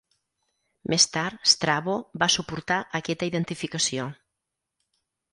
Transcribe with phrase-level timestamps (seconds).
[0.93, 1.93] Més tard, Strabo
[2.23, 4.07] va suportar aquesta identificació.